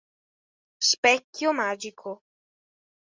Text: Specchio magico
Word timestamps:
Specchio 0.79 1.53
magico 1.53 2.23